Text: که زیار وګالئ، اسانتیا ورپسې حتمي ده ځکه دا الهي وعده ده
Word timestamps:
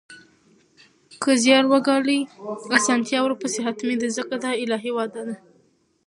که 1.21 1.31
زیار 1.43 1.65
وګالئ، 1.71 2.19
اسانتیا 2.77 3.19
ورپسې 3.23 3.59
حتمي 3.67 3.95
ده 4.01 4.07
ځکه 4.17 4.33
دا 4.43 4.51
الهي 4.63 4.91
وعده 4.97 5.21
ده 5.27 5.35